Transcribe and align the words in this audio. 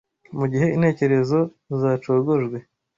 mu 0.37 0.45
gihe 0.51 0.67
intekerezo 0.75 1.39
zacogojwe 1.79 2.57